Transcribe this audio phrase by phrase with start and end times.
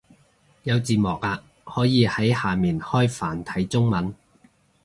[0.63, 4.11] 有字幕啊，可以喺下面開繁體中文